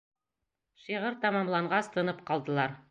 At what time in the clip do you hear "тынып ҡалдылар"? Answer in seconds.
1.99-2.77